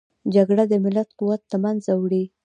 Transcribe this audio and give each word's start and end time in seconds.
جګړه 0.33 0.63
د 0.71 0.73
ملت 0.83 1.09
قوت 1.19 1.41
له 1.51 1.57
منځه 1.63 1.91
وړي 2.01 2.23